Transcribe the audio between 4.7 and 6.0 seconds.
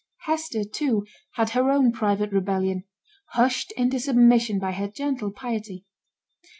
her gentle piety.